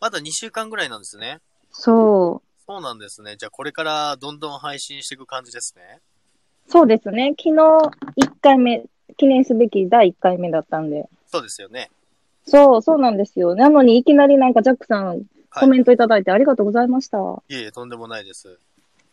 [0.00, 1.40] まだ2週間ぐらいなんですね。
[1.72, 3.36] そそうなんですね。
[3.38, 6.00] じゃあこれからどんどん配信していく感じですね。
[6.68, 6.70] う。
[6.70, 7.30] そうですね。
[7.30, 8.84] 昨日、1回目、
[9.16, 11.08] 記念すべき第1回目だったんで。
[11.26, 11.90] そうですよね。
[12.46, 13.54] そう、そうなんですよ。
[13.54, 17.16] なのに、いきなりなんかジャックさん、はいコメントいただいてありがとうございました。
[17.48, 18.58] いえいえ、とんでもないです。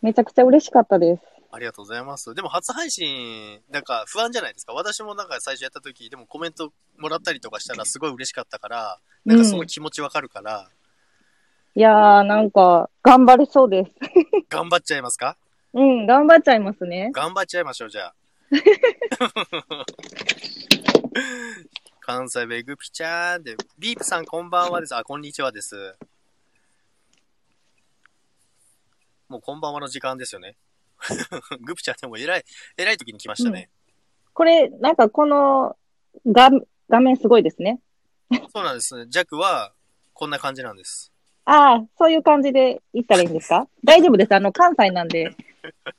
[0.02, 1.22] めちゃくちゃ嬉しかったです。
[1.50, 2.34] ありがとうございます。
[2.34, 4.74] でも初配信、なんか不安じゃないですか？
[4.74, 10.68] 私もなんか最初やった時、でもコメントもらったりとかしたらすごい嬉しかったから、なんかその気持ちわかるから、
[11.76, 13.90] いやー、なんか、頑張れそうです。
[14.48, 15.36] 頑張っちゃいますか？
[15.74, 17.10] うん、頑張っちゃいますね。
[17.12, 18.14] 頑張っちゃいましょう、じゃあ。
[22.00, 24.96] 関西ベグピちゃーんで、ビープさんこんばんはです。
[24.96, 25.96] あ、こんにちはです。
[29.28, 30.56] もうこんばんはの時間ですよね。
[31.60, 32.44] グピちゃんでも偉い、
[32.78, 33.68] 偉い時に来ましたね。
[34.32, 35.76] これ、なんかこの、
[36.24, 36.48] 画、
[36.88, 37.82] 画面すごいですね。
[38.54, 39.04] そうなんですね。
[39.10, 39.74] ジャックは、
[40.14, 41.12] こんな感じなんです。
[41.46, 43.66] ああ、そういう感じで言ったらいいんですか？
[43.84, 44.34] 大丈夫です。
[44.34, 45.34] あの、関西なんで、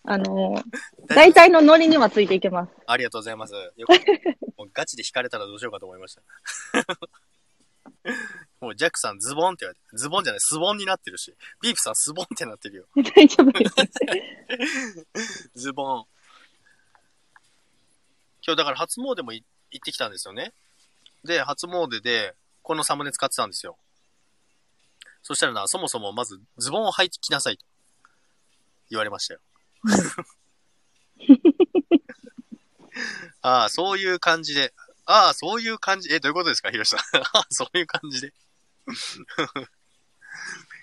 [0.04, 0.62] あの、
[1.08, 2.72] 大体のノリにはついていけます。
[2.86, 3.54] ありがとうございます。
[3.78, 3.88] よ。
[4.58, 6.22] もうガチで引かれたらどうしようかと思いました。
[8.60, 12.86] もうジャックさんズボンって言われて、ズボンじゃない、スボンになってるし、ビープさんスボンってなってるよ。
[13.16, 13.76] 大丈夫です。
[15.56, 16.06] ズボン。
[18.46, 20.54] 今日だから初詣もい行ってきたんですよね。
[21.24, 22.34] で、初詣で、
[22.64, 23.78] このサムネ使ってたんですよ。
[25.28, 27.66] そしたらな、そもそもまずズボンを履いてきなさいと。
[28.90, 29.42] 言われましたよ。
[33.42, 34.74] ああ、そういう感じで。
[35.06, 36.14] ああ、そういう感じ。
[36.14, 37.00] え、どういうことですか、ひろしさん。
[37.18, 38.34] ああ、そういう感じで。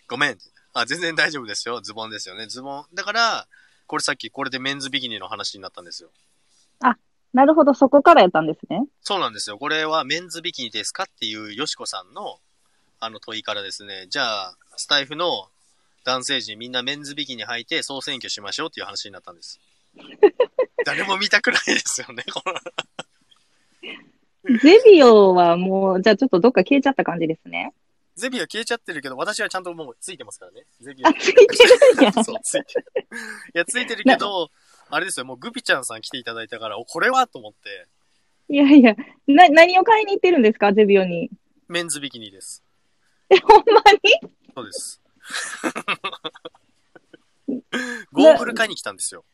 [0.08, 0.38] ごめん。
[0.74, 1.80] あ、全然大丈夫ですよ。
[1.80, 2.46] ズボンですよね。
[2.46, 2.86] ズボン。
[2.92, 3.48] だから、
[3.86, 6.10] これさっき、これでメンズビキニの話になったんですよ。
[7.32, 8.86] なるほど、そこからやったんですね。
[9.00, 9.56] そうなんですよ。
[9.58, 11.04] これはメンズビキニですか？
[11.04, 12.38] っていうよしこさんの、
[13.04, 15.48] あの問いからですね、じゃあ、スタイフの
[16.04, 19.60] 男性陣みんなメンズビキニ履いて総選挙しましょうっていう話になったんです。
[20.86, 22.54] 誰も見たくないですよね、この
[24.62, 27.74] ゼビオはもう、じゃあちょっとどっか消えちゃった感じですね。
[28.16, 30.64] ゼビは消えちゃってるけど、私はちゃんともうついてますからね。
[30.80, 32.12] ゼビはあ、ついてるんや。
[32.24, 32.84] そう、ついてる。
[33.54, 34.50] いや、ついてるけど、
[34.90, 37.86] あれですよ、もうグピちゃんさん来ていただいたから、お、これはと思って、
[38.48, 38.94] いやいや、
[39.26, 41.30] な、何を買いに行ってるんですかゼビオに。
[41.68, 42.63] メンズビキニです。
[43.30, 44.20] え、ほんまに？
[44.54, 45.00] そうです。
[48.12, 49.24] ゴーグル買いに来たんですよ。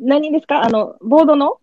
[0.00, 0.62] 何ですか？
[0.62, 1.60] あの、ボードの？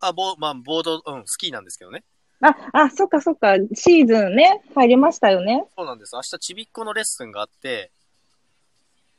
[0.00, 2.02] あ、ボー、まあ、ボード、うん、スキーなんですけどね。
[2.40, 5.64] あ、あ、そっかそっか、シーズンね、入りましたよね。
[5.76, 6.16] そうなんです。
[6.16, 7.92] 明日ちびっこのレッスンがあって、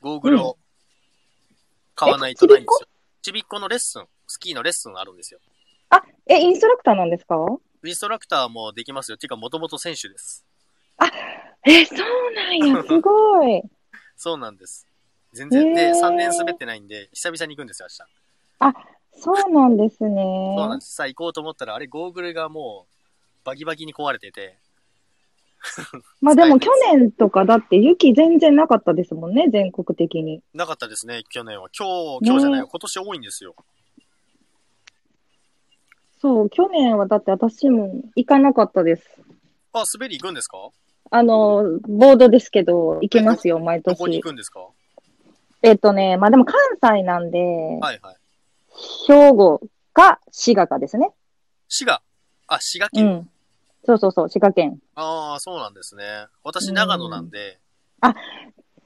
[0.01, 0.57] ゴーグルを
[1.95, 2.87] 買わないとないんですよ。
[3.21, 5.39] ちびっこのレッスン、スキーのレッスンがあるんですよ。
[5.89, 7.35] あ、え、インストラクターなんですか？
[7.85, 9.15] インストラクターもできますよ。
[9.15, 10.45] っていうか、もともと選手です。
[11.67, 13.61] え、そうなんや、 すごい。
[14.15, 14.87] そうなんです。
[15.33, 17.87] 全然、で、へー3年滑ってないんで、久々に行くんですよ、
[18.59, 18.77] 明日。
[19.19, 20.53] そうなんですね。
[20.57, 20.93] そうなんです。
[20.93, 24.57] さあ行こうと思ったら、あれ、ゴーグルがもう、バキバキに壊れてて、
[26.21, 30.41] まあでも去年とかだって雪全然なかったですもんね、全国的に。
[30.53, 31.69] なかったですね、去年は。
[31.77, 33.55] 今日、今日じゃないよ、今年多いんですよ。
[36.19, 39.21] そう、去年はだって私も行かなかったです。
[39.73, 40.57] あ、滑り行くんですか？
[41.09, 44.23] あの、ボードですけど、行けますよ、毎どこに年。
[44.23, 44.67] 行くんですか？
[45.63, 48.15] えっとね、まあでも関西なんで、はいはい。
[49.07, 49.61] 兵庫
[49.93, 51.11] か滋賀かですね。
[51.67, 52.01] 滋賀？
[52.47, 53.05] あ、滋賀県。
[53.05, 53.29] うん。
[53.85, 54.79] そうそうそう、滋賀県。
[54.95, 56.03] ああ、そうなんですね。
[56.43, 57.57] 私、長野なんで、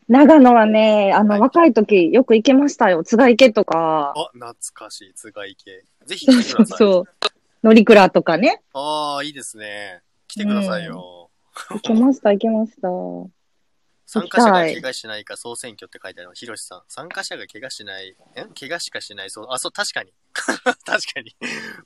[0.07, 3.03] 長野はね、あの、はい若い時よく行けましたよ。
[3.03, 4.13] 津賀池とか。
[4.15, 5.83] あ、懐かしい、津賀池。
[6.05, 6.77] ぜひ来てください。
[6.77, 7.05] そう。
[7.63, 8.61] 乗鞍とかね。
[8.73, 10.01] ああ、いいですね。
[10.27, 11.20] 来てくださいよ。
[11.69, 12.89] 行けました、行けました。
[14.05, 16.33] 参加者が怪我しないか総選挙って書いてあるの。
[16.33, 16.81] ひろしさん。
[16.89, 18.43] 参加者が怪我しない、え？
[18.59, 20.13] 怪我しかしない、そう、あ、そう、確かに。
[20.33, 21.33] 確かに。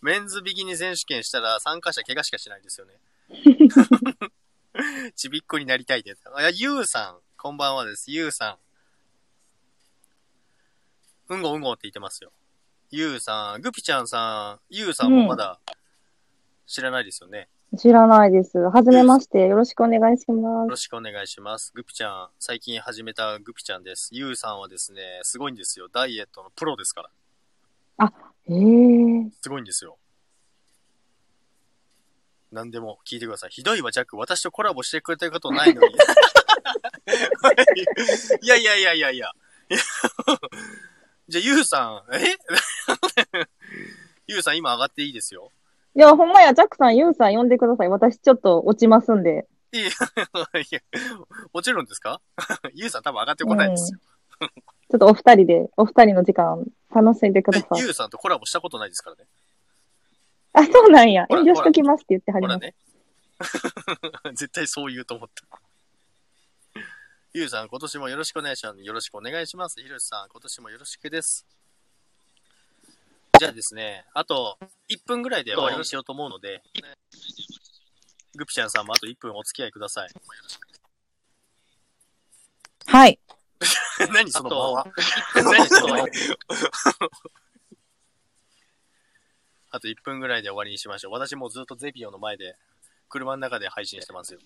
[0.02, 3.00] メンズビキニ選手権したら参加者怪我しかしないですよね。
[5.16, 6.16] ちびっこになりたいって。
[6.34, 7.20] あ、ゆうさん。
[7.38, 8.10] こんばんはです。
[8.10, 8.58] ゆうさ
[11.30, 11.34] ん。
[11.34, 12.32] うんごうんごって言ってますよ。
[12.90, 13.62] ゆうさん。
[13.62, 14.74] ぐぴちゃんさん。
[14.74, 15.60] ゆうさんもまだ
[16.66, 17.50] 知らないですよね。
[17.78, 18.58] 知らないです。
[18.58, 19.48] はじめまして。
[19.48, 20.70] よろしくお願いしよます。
[20.70, 21.72] ろしくお願いします。
[21.74, 24.10] グピちゃん、最近始めたグピちゃんです。
[24.14, 25.88] ゆうさんはですね、すごいんですよ。
[25.92, 27.10] ダイエットのプロですから。
[28.48, 29.30] へえ。
[29.42, 29.98] すごいんですよ。
[32.52, 33.50] 何でも聞いてください。
[33.50, 34.18] ひどいわ、ジャック。
[34.18, 35.88] 私とコラボしてくれたことないのに。
[38.42, 39.32] いやいやいやいやいや。
[41.28, 42.38] じゃあ、ゆうさん、え？
[44.28, 45.52] ゆうさん、今上がっていいですよ。
[45.96, 47.90] いや、ほんまや、ジャックさん、ユウさん呼んでください。
[47.90, 49.48] 私ちょっと落ちますんで。
[49.72, 49.90] いや、い
[50.72, 50.80] や、
[51.54, 52.22] もちろんですか？
[52.74, 54.00] ゆうさん多分上がってこないですよ。
[54.40, 57.80] ちょっとお二人で、お二人の時間楽しんでください。
[57.80, 59.26] ゆうさんとコラボしたことないですからね。
[60.54, 61.26] あ、そうなんや。
[61.30, 62.60] 遠慮しときますって言ってはります。
[62.60, 62.76] ほらね。
[64.36, 65.44] 絶対そう言うと思った。
[67.34, 68.82] ゆうさん、今年もよろしくお願いします。
[68.82, 69.82] よろしくお願いします。
[69.82, 71.46] ひろしさん、今年もよろしくです。
[73.40, 74.58] じゃあですね、あと
[74.90, 76.62] 1分ぐらいで終わりにしようと思うので、
[78.36, 80.10] グピちゃんさんもあと1分お付き合いください。
[82.88, 83.20] はい。
[84.14, 84.86] 何その間は？
[85.36, 86.06] 何その間
[89.72, 91.14] あと1分ぐらいで終わりにしましょう。
[91.14, 92.58] 私もずっとゼビオの前で、
[93.10, 94.40] 車の中で配信してますよ。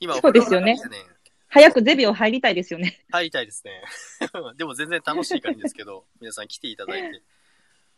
[0.00, 1.19] 今、そうですよねお風呂の中で
[1.52, 3.04] 早くゼビオ入りたいですよね。
[3.10, 3.82] 入りたいですね。
[4.56, 7.22] でも全然楽しいからですけど、皆さん来ていただいて、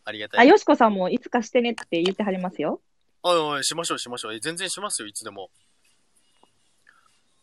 [0.05, 0.47] ありがたあ、い。
[0.47, 2.81] よしこさんもいつかしてねって言ってはりますよ。
[3.21, 4.33] おいおい、しましょうしましょう。
[4.33, 5.51] え全然しますよ、いつでも。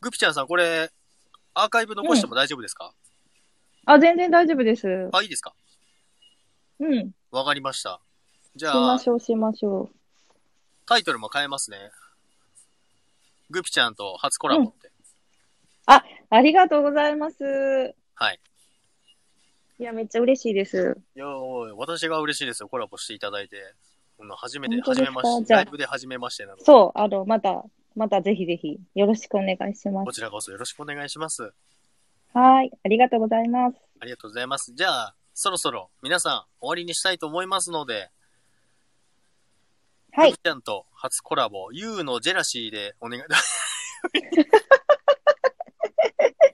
[0.00, 0.90] グピちゃんさん、これ、
[1.54, 2.92] アーカイブ残しても大丈夫ですか、
[3.86, 4.88] あ、全然大丈夫です。
[4.88, 5.54] うあ、いいですか？
[6.84, 6.92] ん。
[7.10, 8.00] しわかりました。
[8.56, 9.96] じゃあまし、ょう、しましょう。
[10.86, 11.92] タイトルも変えますね。
[13.48, 14.89] グピちゃんと初コラボって。
[16.30, 17.44] ありがとうございます。
[18.14, 18.40] はい。
[19.78, 20.96] いや、めっちゃ嬉しいです。
[21.16, 21.26] いや
[21.76, 23.56] 私が嬉しいですよ、コラボしていただいて。
[24.18, 27.64] うん初めて、初めまして、ライブで初めましてなので、そう、あの、また、
[27.96, 30.12] またぜひぜひ、よろしくお願いしますこ。
[30.12, 31.54] ちらこそよろしくお願いします。
[32.34, 32.70] はい。
[32.84, 33.76] ありがとうございます。
[33.98, 34.72] ありがとうございます。
[34.74, 38.10] じゃあ、そろそろ皆さん終わりにしたいと思いますので、
[40.12, 40.34] はい。
[40.34, 43.22] ちゃんと初コラボ、ユーのジェラシーでお願い。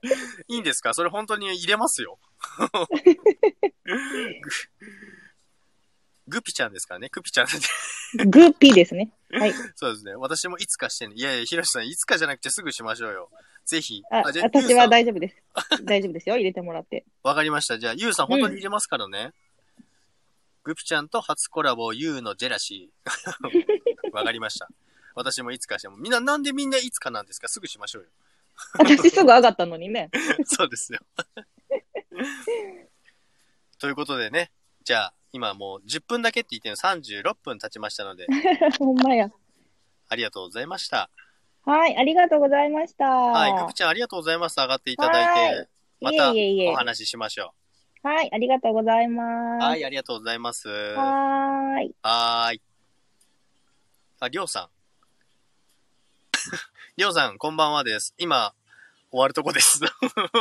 [0.49, 0.95] いいんですか？
[0.95, 2.19] それ本当に入れますよ。
[3.85, 3.91] グ
[6.29, 7.09] グピちゃんですからね。
[7.09, 7.47] クピちゃん。
[8.31, 9.13] グーピーですね。
[9.31, 9.53] はい。
[9.77, 10.15] そうですね。
[10.17, 11.15] 私もいつかしてね。
[11.17, 13.31] いやいや、ひろしさん、いつかじゃなくてすぐしましょうよ。
[13.65, 14.03] ぜひ。
[14.11, 15.37] あ、じゃあ私は大丈夫です。
[15.85, 16.35] 大丈夫ですよ。
[16.37, 17.05] 入れてもらって。
[17.23, 17.79] わかりました。
[17.79, 19.31] じゃあ、ゆうさん本当に入れますからね。
[20.65, 24.11] グピちゃんと初コラボ、ユーのジェラシー。
[24.11, 24.69] わかりました。
[25.15, 25.97] 私もいつかしても。
[25.97, 27.47] みんな、なんでみんないつかなんですか？
[27.47, 28.09] すぐしましょうよ。
[28.79, 30.11] 私すぐ上がったのにね。
[30.45, 30.99] そうですよ。
[33.79, 34.51] ということでね。
[34.85, 38.27] じゃあ、今もう10分だけって言ってるの36分経ちましたので、
[38.79, 39.29] ほんまや。
[40.09, 41.11] ありがとうございました。
[41.65, 41.97] はい。
[41.97, 43.05] ありがとうございました。
[43.07, 44.57] はい、グピちゃんありがとうございます。
[44.57, 45.69] 上がっていただいて、
[46.01, 46.77] まいたえいえいえお。
[46.77, 47.53] 話ししましょ
[48.03, 48.33] はい。
[48.33, 49.61] ありがとうございまう。
[49.61, 49.65] す。
[49.65, 50.69] はい、ありがとうございます。
[50.69, 51.95] ははーい。
[52.03, 52.63] ーい。
[54.21, 54.76] あ、りょうさん。
[56.97, 58.15] りょうさん、こんばんはです。
[58.17, 58.55] 今、
[59.11, 59.81] 終わるとこです。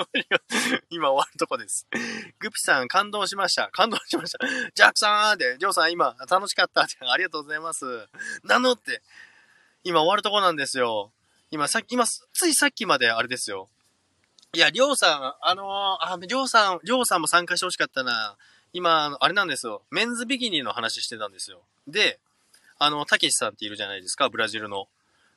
[0.90, 1.86] 今終わるとこです。
[2.40, 3.68] グピさん、感動しました。
[3.72, 4.40] 感動しました。
[4.74, 8.08] ジャックさんって、りょうさん、今、楽しかった、ありがとうございます。
[8.44, 9.02] なのって、
[9.84, 11.12] 今終わるとこなんですよ。
[11.52, 13.68] 今、さっき、今、ついさっきまであれですよ。
[14.54, 18.38] いや、りょうさん、あのーあ、りょうさん、りょうさんも参加してほしかったな。
[18.72, 19.84] 今、あれなんですよ。
[19.92, 21.66] メンズビキニの話してたんですよ。
[21.86, 22.18] で、
[22.80, 24.88] あの、たけしさんっているじゃないですか、ブラジルの。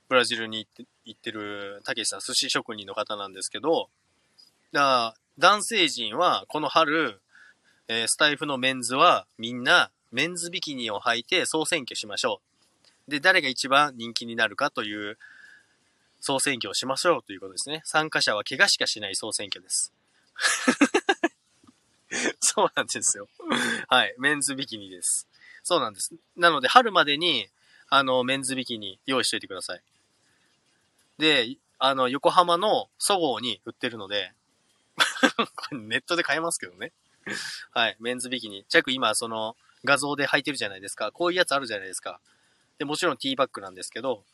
[0.09, 3.89] ブラジルに行って行ってるたけしさん、寿司職人の方なんですけど、
[4.73, 7.21] だ男性陣はこの春、
[7.89, 12.41] えースタイフのメンズはみんなメンズビキニを履いて総選挙しましょ
[13.07, 13.11] う。
[13.11, 15.19] で、誰が一番人気になるかという
[16.21, 17.83] 総選挙をしましょうということですね。
[17.85, 19.93] 参加者は怪我しかしない総選挙です。
[22.41, 23.29] そうなんですよ。
[23.89, 24.15] はい。
[24.19, 25.29] メンズビキニです。
[25.63, 26.15] そうなんです。
[26.37, 27.49] なので、春までに、
[27.89, 29.83] あの、メンズビキニ用意しといてください。
[31.19, 34.33] で、あの、横浜のそごうに売ってるので、
[35.73, 36.93] ネットで買えますけどね。
[37.73, 37.97] はい。
[38.01, 38.65] メンズビキニ。
[38.69, 41.13] チャック今、その、画像で履いてるじゃないですか。
[41.13, 42.21] こういうやつあるじゃないですか。
[42.79, 44.25] で、もちろんティーバッグなんですけど、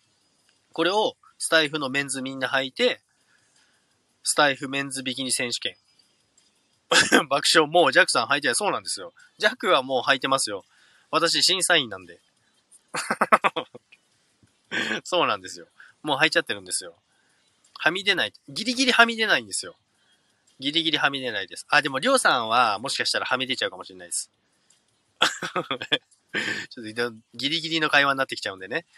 [0.72, 3.00] これをスタイフのメンズみんな履いて、
[4.22, 5.76] スタイフメンズビキニ選手権。
[7.28, 8.54] 爆笑、もうジャックさん履いてない。
[8.54, 9.12] そうなんですよ。
[9.38, 10.64] ジャックはもう履いてますよ。
[11.10, 12.20] 私審査員なんで。
[15.04, 15.66] そうなんですよ。
[16.04, 16.94] もう履いちゃってるんですよ。
[17.78, 18.32] はみ出ない。
[18.48, 19.74] ギリギリはみ出ないんですよ。
[20.60, 21.66] ギリギリはみ出ないです。
[21.68, 24.30] あ、でも、りょうさんは、もしかしたらはみ出ちゃうかもしれないです。
[26.70, 28.86] ちょっと、ギリギリの会話になってきちゃうんでね。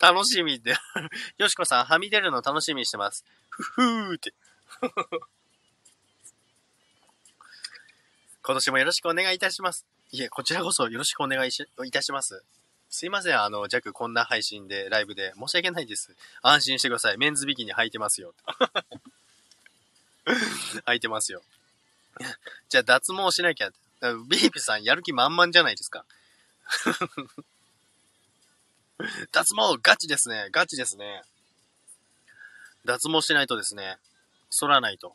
[0.00, 0.76] 楽しみって。
[1.38, 3.24] よしこさん、はみ出るの楽しみにしてます。
[3.48, 4.34] ふふーって。
[8.42, 9.86] 今年もよろしくお願いいたします。
[10.10, 12.42] いえ、こちらこそよろしくお願いいたします。
[12.90, 16.16] すいません、あの、ジャックこんな配信で、ライブで、申し訳ないです。
[16.42, 17.18] 安心してください。
[17.18, 18.34] メンズビキニ履いてますよ。
[20.86, 21.40] 履いてますよ。
[22.68, 23.70] じゃあ、脱毛しなきゃ。
[24.28, 26.04] ビービさん、やる気満々じゃないですか。
[29.30, 30.48] 脱毛、ガチですね。
[30.50, 31.22] ガチですね。
[32.84, 33.98] 脱毛しないとですね。
[34.50, 35.14] 剃らないと。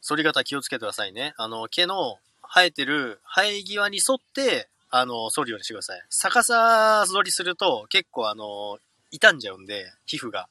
[0.00, 1.34] 剃り方気をつけてくださいね。
[1.38, 2.20] あの、毛の
[2.54, 6.02] 生えてる生え際に沿って、あの、剃るようにしてください。
[6.10, 8.78] 逆さ剃りすると結構あの、
[9.10, 10.48] 傷んじゃうんで、皮膚が。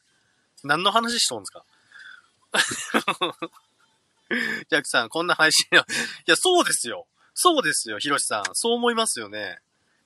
[0.64, 1.64] 何の話しとんですか？
[4.70, 5.76] ジャックさん、こんな配信い
[6.26, 7.08] や、そうですよ。
[7.34, 8.43] そうですよ、ヒロシさん。
[8.54, 9.60] そう思いますよね。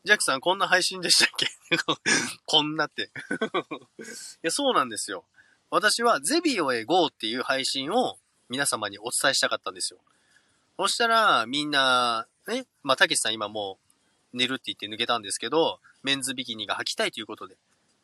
[0.04, 1.48] ジャックさん、こんな配信でしたっけ？
[2.46, 3.04] こんなって。
[4.04, 4.08] い
[4.44, 5.26] や、そうなんですよ。
[5.70, 8.20] 私はゼビオへ GO っていう配信を
[8.50, 10.00] 皆様にお伝えしたかったんですよ。
[10.82, 13.78] そしたら、みんな、ね、まあ、たけしさん今も
[14.34, 17.56] う寝るって言って抜けたんですけど、メンズビキニが履きたいということで。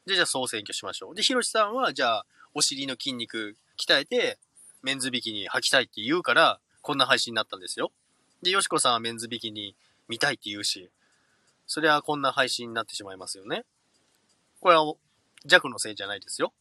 [0.06, 1.16] で、じゃあ総選挙しましょう。
[1.16, 4.38] で、ひろしさんは、じゃあ、お尻の筋肉鍛えて、
[4.84, 7.92] メンズビキニ履きたいって言うから、こんな配信になったんですよ。
[8.44, 9.76] で、よしこさんはメンズビキニ
[10.08, 10.92] 見たいって言うし、
[11.66, 13.66] それはこんな配信になってしまいますよね。
[14.60, 14.94] これは、
[15.46, 16.54] 弱のせいじゃないですよ。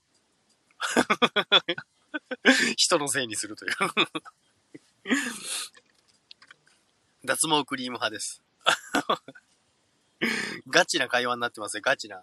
[2.78, 3.72] 人のせいにするという。
[7.26, 8.42] 脱毛クリーム派です。
[10.68, 12.22] ガチな会話になってますよ、ガチな。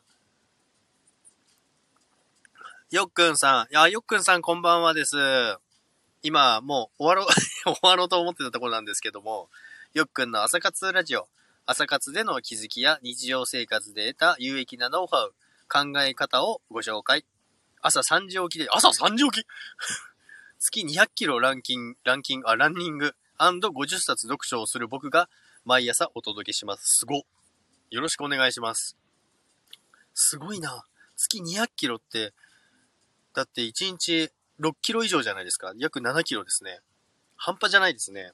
[2.89, 3.73] よっくんさん。
[3.73, 5.17] いや、よっくんさんこんばんはです。
[6.21, 7.27] 今、もう終わろう、
[7.75, 9.49] 終わろうと思ってたところなんですけども、
[9.93, 11.27] よっくんの朝活ラジオ。
[11.65, 15.33] 朝活での気づきや日常生活で得た有益なノウハウ、
[15.69, 17.25] 考え方をご紹介。
[17.81, 19.47] 朝3時起きで、朝3時起き？
[20.59, 23.15] 月200キロランキング、ランキング、あ、ランニング
[23.51, 25.29] &50 冊読書をする僕が
[25.65, 26.99] 毎朝お届けします。
[26.99, 27.15] すご。
[27.15, 28.97] よろしくお願いします。
[30.13, 30.83] すごいな。
[31.15, 32.33] 月200キロって、
[33.33, 35.73] だって1日6キロ以上じゃないですか。
[35.77, 36.79] 約7キロですね。
[37.35, 38.31] 半端じゃないですね。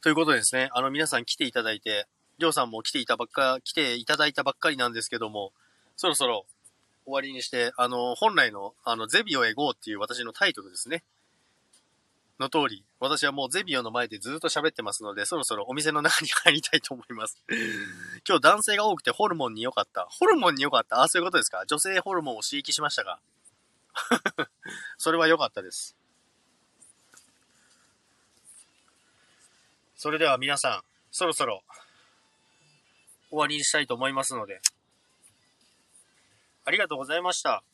[0.00, 2.06] ということですね、あの皆さん来ていただいて、
[2.38, 5.52] りょうさんも来ていたばっか、来ていただいたばっかりなんですけども、
[5.96, 6.46] そろそろ
[7.04, 11.02] 終わりにして、あの、本来の、あの、ゼビオへ GO っていう私のタイトルですね。
[12.38, 17.42] の通り、私はもうゼビオの前でずっと喋ってますので、そろそろお店の中に入りたいと思います。
[18.28, 20.06] 今日男性が多くてホルモンに良かった。
[20.08, 21.02] ホルモンに良かった？
[21.02, 21.64] あ、そういうことですか？
[21.66, 23.20] 女性ホルモンを刺激しましたが。
[24.98, 25.96] それは良かったです。
[29.96, 31.64] それでは皆さん、そろそろ
[33.30, 34.60] 終わりにしたいと思いますので、
[36.64, 37.64] ありがとうございました。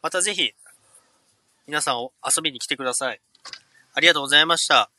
[0.00, 0.54] またぜひ、
[1.70, 3.20] 皆さんを遊びに来てください。
[3.94, 4.90] ありがとうございました。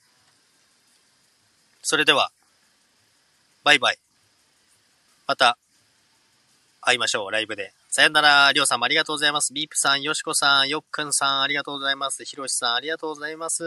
[1.84, 2.32] それでは、
[3.66, 3.98] バイバイ。
[5.28, 5.58] また、
[6.80, 7.74] 会いましょう、ライブで。
[7.90, 9.54] さよなら、りょうさんもありがとうございます。
[9.54, 12.24] ビープさん、よしこさん、よっくんさん、ありがとうございます。
[12.24, 13.66] ひろしさん、ありがとうございます。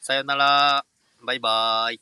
[0.00, 0.84] さよなら、
[1.22, 2.00] バイバーイ。